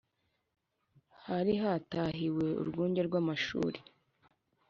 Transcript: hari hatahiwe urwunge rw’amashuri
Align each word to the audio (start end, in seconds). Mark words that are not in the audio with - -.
hari 1.25 1.53
hatahiwe 1.63 2.45
urwunge 2.61 3.01
rw’amashuri 3.07 3.79